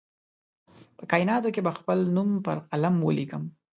[0.97, 3.43] په کائیناتو کې به خپل نوم پر قمر ولیکم